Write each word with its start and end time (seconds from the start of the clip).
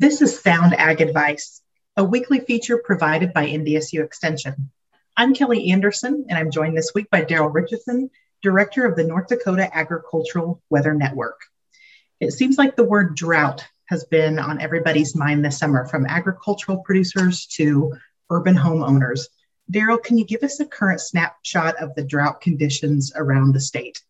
This 0.00 0.22
is 0.22 0.38
Sound 0.38 0.74
Ag 0.74 1.00
Advice, 1.00 1.60
a 1.96 2.04
weekly 2.04 2.38
feature 2.38 2.78
provided 2.78 3.32
by 3.32 3.46
NDSU 3.46 4.04
Extension. 4.04 4.70
I'm 5.16 5.34
Kelli 5.34 5.72
Anderson, 5.72 6.26
and 6.28 6.38
I'm 6.38 6.52
joined 6.52 6.76
this 6.76 6.92
week 6.94 7.10
by 7.10 7.24
Daryl 7.24 7.52
Ritchison, 7.52 8.08
Director 8.40 8.86
of 8.86 8.94
the 8.94 9.02
North 9.02 9.26
Dakota 9.26 9.68
Agricultural 9.76 10.62
Weather 10.70 10.94
Network. 10.94 11.40
It 12.20 12.30
seems 12.30 12.56
like 12.56 12.76
the 12.76 12.84
word 12.84 13.16
drought 13.16 13.66
has 13.86 14.04
been 14.04 14.38
on 14.38 14.60
everybody's 14.60 15.16
mind 15.16 15.44
this 15.44 15.58
summer, 15.58 15.84
from 15.84 16.06
agricultural 16.06 16.78
producers 16.84 17.46
to 17.54 17.92
urban 18.30 18.54
homeowners. 18.54 19.22
Daryl, 19.68 20.00
can 20.00 20.16
you 20.16 20.24
give 20.24 20.44
us 20.44 20.60
a 20.60 20.64
current 20.64 21.00
snapshot 21.00 21.82
of 21.82 21.96
the 21.96 22.04
drought 22.04 22.40
conditions 22.40 23.10
around 23.16 23.52
the 23.52 23.60
state? 23.60 24.00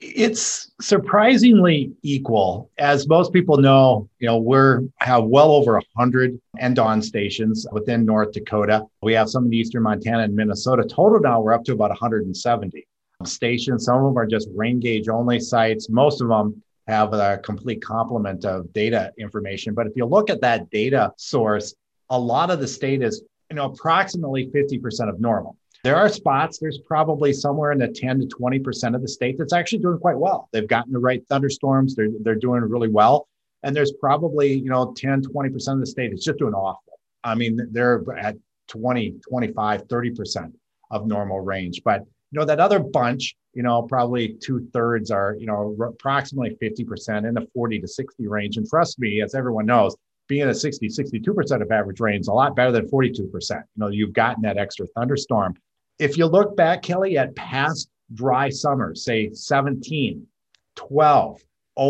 It's 0.00 0.72
surprisingly 0.80 1.92
equal. 2.02 2.70
As 2.78 3.06
most 3.06 3.34
people 3.34 3.58
know, 3.58 4.08
you 4.18 4.28
know, 4.28 4.38
we're 4.38 4.82
have 5.00 5.24
well 5.24 5.52
over 5.52 5.74
100 5.74 6.40
NDAWN 6.58 7.04
stations 7.04 7.66
within 7.70 8.06
North 8.06 8.32
Dakota. 8.32 8.86
We 9.02 9.12
have 9.12 9.28
some 9.28 9.46
in 9.46 9.52
eastern 9.52 9.82
Montana 9.82 10.22
and 10.22 10.34
Minnesota. 10.34 10.84
Total 10.84 11.20
now 11.20 11.42
we're 11.42 11.52
up 11.52 11.64
to 11.64 11.72
about 11.72 11.90
170 11.90 12.86
stations. 13.26 13.84
Some 13.84 13.98
of 13.98 14.04
them 14.04 14.18
are 14.18 14.26
just 14.26 14.48
rain 14.54 14.80
gauge 14.80 15.08
only 15.10 15.38
sites. 15.38 15.90
Most 15.90 16.22
of 16.22 16.28
them 16.28 16.62
have 16.86 17.12
a 17.12 17.38
complete 17.44 17.82
complement 17.82 18.46
of 18.46 18.72
data 18.72 19.12
information. 19.18 19.74
But 19.74 19.86
if 19.86 19.92
you 19.96 20.06
look 20.06 20.30
at 20.30 20.40
that 20.40 20.70
data 20.70 21.12
source, 21.18 21.74
a 22.08 22.18
lot 22.18 22.50
of 22.50 22.58
the 22.58 22.66
state 22.66 23.02
is, 23.02 23.22
you 23.50 23.56
know, 23.56 23.66
approximately 23.66 24.46
50% 24.46 25.10
of 25.10 25.20
normal. 25.20 25.56
There 25.82 25.96
are 25.96 26.10
spots, 26.10 26.58
there's 26.58 26.78
probably 26.78 27.32
somewhere 27.32 27.72
in 27.72 27.78
the 27.78 27.88
10 27.88 28.20
to 28.20 28.26
20% 28.26 28.94
of 28.94 29.00
the 29.00 29.08
state 29.08 29.38
that's 29.38 29.54
actually 29.54 29.78
doing 29.78 29.98
quite 29.98 30.18
well. 30.18 30.48
They've 30.52 30.68
gotten 30.68 30.92
the 30.92 30.98
right 30.98 31.26
thunderstorms, 31.28 31.94
they're, 31.94 32.10
they're 32.20 32.34
doing 32.34 32.60
really 32.62 32.88
well. 32.88 33.28
And 33.62 33.74
there's 33.74 33.92
probably, 33.92 34.52
you 34.52 34.68
know, 34.70 34.92
10, 34.96 35.22
20% 35.22 35.72
of 35.72 35.80
the 35.80 35.86
state 35.86 36.10
that's 36.10 36.24
just 36.24 36.38
doing 36.38 36.54
awful. 36.54 36.98
I 37.24 37.34
mean, 37.34 37.60
they're 37.72 38.02
at 38.18 38.36
20, 38.68 39.20
25, 39.28 39.88
30% 39.88 40.52
of 40.90 41.06
normal 41.06 41.40
range. 41.40 41.82
But, 41.84 42.00
you 42.30 42.38
know, 42.38 42.44
that 42.44 42.60
other 42.60 42.78
bunch, 42.78 43.34
you 43.54 43.62
know, 43.62 43.82
probably 43.82 44.36
two 44.42 44.68
thirds 44.72 45.10
are, 45.10 45.36
you 45.38 45.46
know, 45.46 45.76
approximately 45.82 46.56
50% 46.62 47.28
in 47.28 47.34
the 47.34 47.46
40 47.54 47.80
to 47.80 47.88
60 47.88 48.26
range. 48.28 48.56
And 48.56 48.66
trust 48.68 48.98
me, 48.98 49.22
as 49.22 49.34
everyone 49.34 49.66
knows, 49.66 49.96
being 50.28 50.48
at 50.48 50.56
60, 50.56 50.88
62% 50.88 51.62
of 51.62 51.72
average 51.72 52.00
rain 52.00 52.20
is 52.20 52.28
a 52.28 52.32
lot 52.32 52.54
better 52.54 52.70
than 52.70 52.88
42%. 52.88 53.18
You 53.20 53.64
know, 53.76 53.88
you've 53.88 54.12
gotten 54.12 54.42
that 54.42 54.58
extra 54.58 54.86
thunderstorm 54.94 55.54
if 56.00 56.16
you 56.16 56.26
look 56.26 56.56
back, 56.56 56.82
Kelli, 56.82 57.16
at 57.16 57.36
past 57.36 57.90
dry 58.14 58.48
summers, 58.48 59.04
say 59.04 59.30
17, 59.32 60.26
12, 60.74 61.40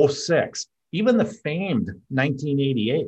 06, 0.09 0.67
even 0.93 1.17
the 1.17 1.25
famed 1.25 1.87
1988, 2.09 3.07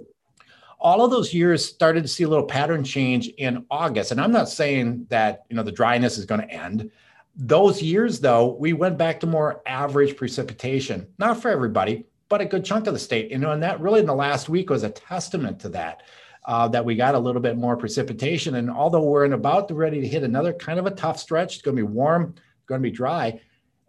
all 0.78 1.04
of 1.04 1.10
those 1.10 1.34
years 1.34 1.64
started 1.64 2.02
to 2.02 2.08
see 2.08 2.22
a 2.22 2.28
little 2.28 2.46
pattern 2.46 2.84
change 2.84 3.28
in 3.38 3.66
August. 3.70 4.12
And 4.12 4.20
I'm 4.20 4.32
not 4.32 4.48
saying 4.48 5.06
that, 5.10 5.42
you 5.50 5.56
know, 5.56 5.62
the 5.62 5.72
dryness 5.72 6.18
is 6.18 6.24
going 6.24 6.40
to 6.40 6.50
end. 6.50 6.90
Those 7.34 7.82
years, 7.82 8.20
though, 8.20 8.54
we 8.54 8.72
went 8.72 8.96
back 8.96 9.18
to 9.20 9.26
more 9.26 9.62
average 9.66 10.16
precipitation, 10.16 11.06
not 11.18 11.40
for 11.40 11.50
everybody, 11.50 12.06
but 12.28 12.40
a 12.40 12.44
good 12.44 12.64
chunk 12.64 12.86
of 12.86 12.94
the 12.94 12.98
state. 13.00 13.30
You 13.30 13.38
know, 13.38 13.52
and 13.52 13.62
that 13.62 13.80
really 13.80 14.00
in 14.00 14.06
the 14.06 14.14
last 14.14 14.48
week 14.48 14.70
was 14.70 14.82
a 14.82 14.90
testament 14.90 15.58
to 15.60 15.68
that 15.70 16.02
uh, 16.44 16.68
that 16.68 16.84
we 16.84 16.94
got 16.94 17.14
a 17.14 17.18
little 17.18 17.40
bit 17.40 17.56
more 17.56 17.76
precipitation. 17.76 18.56
And 18.56 18.70
although 18.70 19.02
we're 19.02 19.24
in 19.24 19.32
about 19.32 19.68
to 19.68 19.74
ready 19.74 20.00
to 20.00 20.08
hit 20.08 20.22
another 20.22 20.52
kind 20.52 20.78
of 20.78 20.86
a 20.86 20.90
tough 20.90 21.18
stretch, 21.18 21.54
it's 21.54 21.62
going 21.62 21.76
to 21.76 21.82
be 21.82 21.88
warm, 21.88 22.34
going 22.66 22.80
to 22.80 22.88
be 22.88 22.94
dry. 22.94 23.40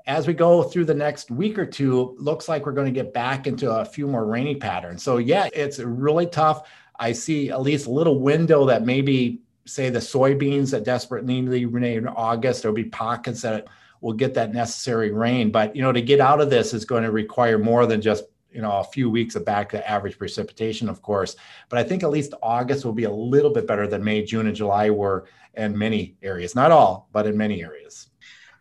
As 0.05 0.27
we 0.27 0.33
go 0.33 0.63
through 0.63 0.85
the 0.85 0.93
next 0.93 1.31
week 1.31 1.57
or 1.57 1.65
two, 1.65 2.15
looks 2.19 2.49
like 2.49 2.65
we're 2.65 2.73
going 2.73 2.93
to 2.93 3.03
get 3.03 3.13
back 3.13 3.47
into 3.47 3.71
a 3.71 3.85
few 3.85 4.05
more 4.05 4.25
rainy 4.25 4.55
patterns. 4.55 5.01
So 5.01 5.17
yeah, 5.17 5.47
it's 5.53 5.79
really 5.79 6.27
tough. 6.27 6.69
I 6.99 7.13
see 7.13 7.49
at 7.49 7.61
least 7.61 7.87
a 7.87 7.91
little 7.91 8.19
window 8.19 8.65
that 8.65 8.85
maybe 8.85 9.41
say 9.65 9.89
the 9.89 9.99
soybeans 9.99 10.71
that 10.71 10.83
desperately 10.83 11.41
need 11.41 11.73
in 11.73 12.07
August. 12.07 12.61
There'll 12.61 12.75
be 12.75 12.83
pockets 12.83 13.41
that 13.41 13.67
will 14.01 14.13
get 14.13 14.33
that 14.33 14.53
necessary 14.53 15.11
rain. 15.11 15.49
But 15.49 15.75
you 15.75 15.81
know, 15.81 15.93
to 15.93 16.01
get 16.01 16.19
out 16.19 16.41
of 16.41 16.49
this 16.49 16.73
is 16.73 16.85
going 16.85 17.03
to 17.03 17.11
require 17.11 17.57
more 17.57 17.85
than 17.85 18.01
just 18.01 18.25
you 18.53 18.61
know 18.61 18.71
a 18.79 18.83
few 18.83 19.09
weeks 19.09 19.35
of 19.35 19.45
back 19.45 19.69
to 19.69 19.89
average 19.89 20.17
precipitation 20.17 20.89
of 20.89 21.01
course. 21.01 21.35
But 21.69 21.79
i 21.79 21.83
think 21.83 22.03
at 22.03 22.09
least 22.09 22.33
august 22.41 22.85
will 22.85 22.93
be 22.93 23.05
a 23.05 23.11
little 23.11 23.51
bit 23.51 23.67
better 23.67 23.87
than 23.87 24.03
may. 24.03 24.23
June 24.23 24.47
and 24.47 24.55
july 24.55 24.89
were 24.89 25.25
in 25.55 25.77
many 25.77 26.15
areas 26.21 26.55
not 26.55 26.71
all 26.71 27.09
but 27.11 27.27
in 27.27 27.37
many 27.37 27.63
areas. 27.63 28.09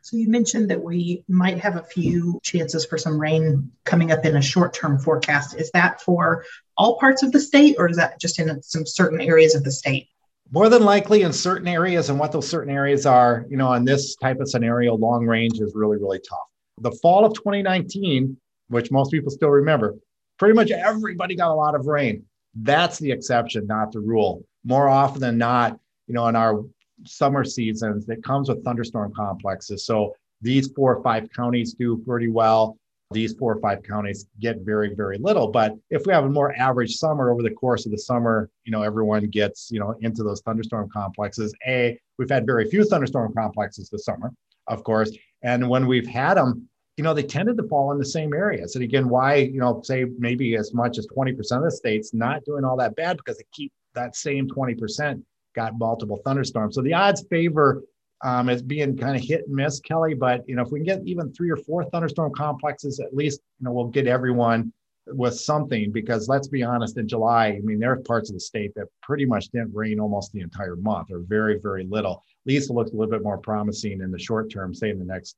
So 0.04 0.16
you 0.16 0.28
mentioned 0.28 0.68
that 0.70 0.82
we 0.82 1.24
might 1.28 1.58
have 1.60 1.76
a 1.76 1.82
few 1.84 2.40
chances 2.42 2.84
for 2.84 2.98
some 2.98 3.20
rain 3.20 3.70
coming 3.84 4.10
up 4.10 4.24
in 4.24 4.34
a 4.36 4.42
short-term 4.42 4.98
forecast. 4.98 5.54
Is 5.54 5.70
that 5.74 6.00
for 6.00 6.44
all 6.76 6.98
parts 6.98 7.22
of 7.22 7.30
the 7.30 7.38
state 7.38 7.76
or 7.78 7.88
is 7.88 7.96
that 7.98 8.18
just 8.20 8.40
in 8.40 8.60
some 8.62 8.84
certain 8.84 9.20
areas 9.20 9.54
of 9.54 9.62
the 9.62 9.70
state? 9.70 10.08
More 10.50 10.68
than 10.68 10.84
likely 10.84 11.22
in 11.22 11.32
certain 11.32 11.68
areas 11.68 12.10
and 12.10 12.18
what 12.18 12.32
those 12.32 12.48
certain 12.48 12.74
areas 12.74 13.06
are 13.06 13.46
you 13.48 13.56
know 13.56 13.72
in 13.74 13.84
this 13.84 14.16
type 14.16 14.40
of 14.40 14.50
scenario 14.50 14.96
long 14.96 15.24
range 15.24 15.60
is 15.60 15.72
really 15.74 15.98
really 15.98 16.20
tough. 16.28 16.48
The 16.80 16.92
fall 17.02 17.24
of 17.24 17.34
2019 17.34 18.36
which 18.72 18.90
most 18.90 19.10
people 19.10 19.30
still 19.30 19.50
remember, 19.50 19.94
pretty 20.38 20.54
much 20.54 20.70
everybody 20.70 21.34
got 21.34 21.50
a 21.50 21.54
lot 21.54 21.74
of 21.74 21.86
rain. 21.86 22.24
That's 22.54 22.98
the 22.98 23.10
exception, 23.10 23.66
not 23.66 23.92
the 23.92 24.00
rule. 24.00 24.44
More 24.64 24.88
often 24.88 25.20
than 25.20 25.38
not, 25.38 25.78
you 26.06 26.14
know, 26.14 26.26
in 26.28 26.36
our 26.36 26.64
summer 27.04 27.44
seasons, 27.44 28.08
it 28.08 28.22
comes 28.22 28.48
with 28.48 28.64
thunderstorm 28.64 29.12
complexes. 29.14 29.84
So 29.84 30.14
these 30.40 30.68
four 30.72 30.96
or 30.96 31.02
five 31.02 31.28
counties 31.34 31.74
do 31.74 32.02
pretty 32.06 32.28
well. 32.28 32.76
These 33.12 33.34
four 33.34 33.54
or 33.54 33.60
five 33.60 33.82
counties 33.82 34.26
get 34.40 34.60
very, 34.62 34.94
very 34.94 35.18
little. 35.18 35.48
But 35.48 35.76
if 35.90 36.06
we 36.06 36.12
have 36.12 36.24
a 36.24 36.30
more 36.30 36.54
average 36.56 36.96
summer 36.96 37.30
over 37.30 37.42
the 37.42 37.50
course 37.50 37.84
of 37.84 37.92
the 37.92 37.98
summer, 37.98 38.48
you 38.64 38.72
know, 38.72 38.82
everyone 38.82 39.26
gets, 39.26 39.70
you 39.70 39.78
know, 39.80 39.94
into 40.00 40.22
those 40.22 40.40
thunderstorm 40.40 40.88
complexes. 40.90 41.54
A, 41.66 41.98
we've 42.18 42.30
had 42.30 42.46
very 42.46 42.68
few 42.70 42.84
thunderstorm 42.84 43.32
complexes 43.34 43.90
this 43.90 44.04
summer, 44.04 44.32
of 44.66 44.82
course. 44.82 45.10
And 45.42 45.68
when 45.68 45.86
we've 45.86 46.06
had 46.06 46.34
them, 46.34 46.68
you 46.96 47.04
know, 47.04 47.14
they 47.14 47.22
tended 47.22 47.56
to 47.56 47.62
fall 47.68 47.92
in 47.92 47.98
the 47.98 48.04
same 48.04 48.34
areas. 48.34 48.74
And 48.74 48.84
again, 48.84 49.08
why, 49.08 49.36
you 49.36 49.60
know, 49.60 49.80
say 49.82 50.04
maybe 50.18 50.56
as 50.56 50.74
much 50.74 50.98
as 50.98 51.06
20% 51.06 51.38
of 51.38 51.62
the 51.62 51.70
states 51.70 52.12
not 52.12 52.44
doing 52.44 52.64
all 52.64 52.76
that 52.76 52.96
bad 52.96 53.16
because 53.16 53.38
they 53.38 53.44
keep 53.52 53.72
that 53.94 54.14
same 54.14 54.48
20% 54.48 55.22
got 55.54 55.78
multiple 55.78 56.20
thunderstorms. 56.24 56.74
So 56.74 56.82
the 56.82 56.94
odds 56.94 57.24
favor 57.30 57.82
um, 58.22 58.48
as 58.48 58.62
being 58.62 58.96
kind 58.96 59.16
of 59.16 59.22
hit 59.22 59.46
and 59.46 59.54
miss, 59.54 59.80
Kelli. 59.80 60.18
But, 60.18 60.48
you 60.48 60.54
know, 60.54 60.62
if 60.62 60.70
we 60.70 60.80
can 60.80 60.86
get 60.86 61.06
even 61.06 61.32
three 61.32 61.50
or 61.50 61.56
four 61.56 61.84
thunderstorm 61.84 62.32
complexes, 62.34 63.00
at 63.00 63.14
least, 63.14 63.40
you 63.58 63.64
know, 63.64 63.72
we'll 63.72 63.88
get 63.88 64.06
everyone 64.06 64.72
with 65.08 65.34
something 65.34 65.90
because 65.90 66.28
let's 66.28 66.46
be 66.46 66.62
honest, 66.62 66.96
in 66.96 67.08
July, 67.08 67.46
I 67.46 67.60
mean, 67.64 67.80
there 67.80 67.92
are 67.92 68.00
parts 68.00 68.30
of 68.30 68.34
the 68.34 68.40
state 68.40 68.72
that 68.76 68.86
pretty 69.02 69.24
much 69.24 69.48
didn't 69.48 69.74
rain 69.74 69.98
almost 69.98 70.32
the 70.32 70.40
entire 70.40 70.76
month 70.76 71.10
or 71.10 71.20
very, 71.26 71.58
very 71.58 71.84
little. 71.84 72.22
At 72.46 72.52
least 72.52 72.70
it 72.70 72.74
looks 72.74 72.92
a 72.92 72.94
little 72.94 73.10
bit 73.10 73.22
more 73.22 73.38
promising 73.38 74.00
in 74.00 74.10
the 74.10 74.18
short 74.18 74.50
term, 74.52 74.74
say 74.74 74.90
in 74.90 74.98
the 74.98 75.04
next 75.04 75.36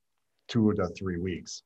two 0.49 0.72
to 0.75 0.88
three 0.88 1.19
weeks. 1.19 1.62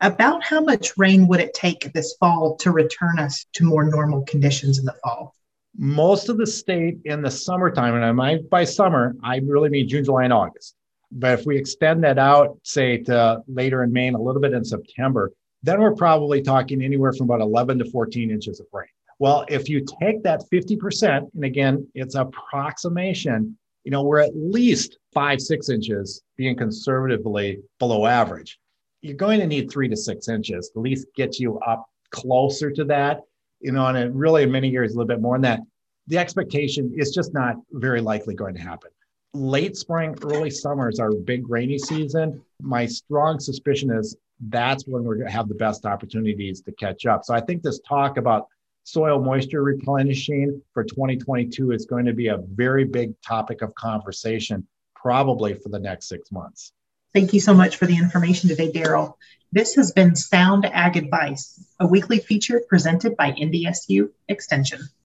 About 0.00 0.42
how 0.42 0.60
much 0.60 0.96
rain 0.96 1.28
would 1.28 1.40
it 1.40 1.52
take 1.52 1.92
this 1.92 2.16
fall 2.18 2.56
to 2.56 2.70
return 2.70 3.18
us 3.18 3.46
to 3.52 3.64
more 3.64 3.84
normal 3.84 4.22
conditions 4.22 4.78
in 4.78 4.84
the 4.84 4.94
fall? 5.04 5.34
Most 5.76 6.28
of 6.28 6.38
the 6.38 6.46
state 6.46 6.98
in 7.04 7.22
the 7.22 7.30
summertime, 7.30 7.94
and 7.94 8.04
I 8.04 8.12
might 8.12 8.48
by 8.48 8.64
summer, 8.64 9.14
I 9.22 9.36
really 9.38 9.68
mean 9.68 9.88
June, 9.88 10.04
July, 10.04 10.24
and 10.24 10.32
August. 10.32 10.74
But 11.12 11.38
if 11.38 11.46
we 11.46 11.58
extend 11.58 12.02
that 12.04 12.18
out, 12.18 12.58
say 12.62 12.98
to 12.98 13.42
later 13.46 13.82
in 13.82 13.92
May 13.92 14.06
and 14.06 14.16
a 14.16 14.20
little 14.20 14.40
bit 14.40 14.52
in 14.52 14.64
September, 14.64 15.32
then 15.62 15.80
we're 15.80 15.94
probably 15.94 16.40
talking 16.40 16.82
anywhere 16.82 17.12
from 17.12 17.26
about 17.26 17.40
11 17.40 17.78
to 17.80 17.84
14 17.90 18.30
inches 18.30 18.60
of 18.60 18.66
rain. 18.72 18.86
Well, 19.18 19.44
if 19.48 19.68
you 19.68 19.84
take 20.00 20.22
that 20.22 20.44
50%, 20.50 21.34
and 21.34 21.44
again, 21.44 21.86
it's 21.94 22.14
approximation, 22.14 23.58
you 23.84 23.90
know, 23.90 24.02
we're 24.02 24.20
at 24.20 24.36
least 24.36 24.98
five, 25.12 25.40
six 25.40 25.68
inches 25.68 26.22
being 26.36 26.56
conservatively 26.56 27.60
below 27.78 28.06
average. 28.06 28.58
You're 29.02 29.16
going 29.16 29.40
to 29.40 29.46
need 29.46 29.70
three 29.70 29.88
to 29.88 29.96
six 29.96 30.28
inches 30.28 30.70
to 30.70 30.80
at 30.80 30.82
least 30.82 31.06
get 31.16 31.38
you 31.38 31.58
up 31.60 31.86
closer 32.10 32.70
to 32.70 32.84
that, 32.84 33.22
you 33.60 33.72
know, 33.72 33.86
and 33.86 33.96
it 33.96 34.12
really 34.12 34.42
in 34.42 34.52
many 34.52 34.68
years 34.68 34.92
a 34.92 34.94
little 34.94 35.08
bit 35.08 35.20
more 35.20 35.36
than 35.36 35.42
that. 35.42 35.60
The 36.08 36.18
expectation 36.18 36.92
is 36.96 37.12
just 37.12 37.32
not 37.32 37.56
very 37.72 38.00
likely 38.00 38.34
going 38.34 38.54
to 38.54 38.60
happen. 38.60 38.90
Late 39.32 39.76
spring, 39.76 40.16
early 40.22 40.50
summer 40.50 40.88
is 40.88 40.98
our 40.98 41.12
big 41.12 41.48
rainy 41.48 41.78
season. 41.78 42.42
My 42.60 42.84
strong 42.84 43.38
suspicion 43.38 43.90
is 43.90 44.16
that's 44.48 44.86
when 44.86 45.04
we're 45.04 45.16
going 45.16 45.28
to 45.28 45.32
have 45.32 45.48
the 45.48 45.54
best 45.54 45.86
opportunities 45.86 46.62
to 46.62 46.72
catch 46.72 47.06
up. 47.06 47.24
So 47.24 47.34
I 47.34 47.40
think 47.40 47.62
this 47.62 47.80
talk 47.80 48.16
about 48.16 48.48
soil 48.92 49.20
moisture 49.20 49.62
replenishing 49.62 50.62
for 50.74 50.84
2022 50.84 51.72
is 51.72 51.86
going 51.86 52.06
to 52.06 52.12
be 52.12 52.28
a 52.28 52.38
very 52.38 52.84
big 52.84 53.14
topic 53.22 53.62
of 53.62 53.74
conversation, 53.74 54.66
probably 54.94 55.54
for 55.54 55.68
the 55.68 55.78
next 55.78 56.08
six 56.08 56.30
months. 56.30 56.72
Thank 57.12 57.32
you 57.32 57.40
so 57.40 57.54
much 57.54 57.76
for 57.76 57.86
the 57.86 57.96
information 57.96 58.48
today, 58.48 58.70
Daryl. 58.70 59.14
This 59.52 59.74
has 59.74 59.90
been 59.90 60.14
Sound 60.14 60.64
Ag 60.66 60.96
Advice, 60.96 61.64
a 61.80 61.86
weekly 61.86 62.20
feature 62.20 62.62
presented 62.68 63.16
by 63.16 63.32
NDSU 63.32 64.10
Extension. 64.28 64.80